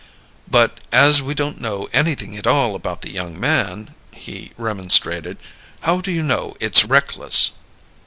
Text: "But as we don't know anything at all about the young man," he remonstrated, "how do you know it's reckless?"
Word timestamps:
"But 0.49 0.79
as 0.91 1.21
we 1.21 1.35
don't 1.35 1.61
know 1.61 1.87
anything 1.93 2.35
at 2.35 2.47
all 2.47 2.73
about 2.73 3.03
the 3.03 3.11
young 3.11 3.39
man," 3.39 3.93
he 4.11 4.51
remonstrated, 4.57 5.37
"how 5.81 6.01
do 6.01 6.11
you 6.11 6.23
know 6.23 6.55
it's 6.59 6.83
reckless?" 6.83 7.51